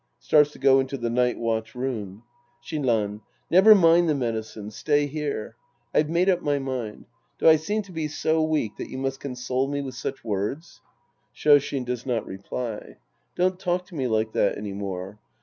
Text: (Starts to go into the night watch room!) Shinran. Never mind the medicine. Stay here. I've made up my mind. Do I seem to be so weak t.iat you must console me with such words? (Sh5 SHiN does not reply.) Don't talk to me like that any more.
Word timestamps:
(Starts 0.17 0.49
to 0.53 0.57
go 0.57 0.79
into 0.79 0.97
the 0.97 1.11
night 1.11 1.37
watch 1.37 1.75
room!) 1.75 2.23
Shinran. 2.65 3.21
Never 3.51 3.75
mind 3.75 4.09
the 4.09 4.15
medicine. 4.15 4.71
Stay 4.71 5.05
here. 5.05 5.57
I've 5.93 6.09
made 6.09 6.27
up 6.27 6.41
my 6.41 6.57
mind. 6.57 7.05
Do 7.37 7.47
I 7.47 7.55
seem 7.57 7.83
to 7.83 7.91
be 7.91 8.07
so 8.07 8.41
weak 8.41 8.77
t.iat 8.77 8.89
you 8.89 8.97
must 8.97 9.19
console 9.19 9.67
me 9.67 9.79
with 9.79 9.93
such 9.93 10.23
words? 10.23 10.81
(Sh5 11.35 11.61
SHiN 11.61 11.83
does 11.85 12.07
not 12.07 12.25
reply.) 12.25 12.95
Don't 13.35 13.59
talk 13.59 13.85
to 13.89 13.95
me 13.95 14.07
like 14.07 14.31
that 14.33 14.57
any 14.57 14.73
more. 14.73 15.19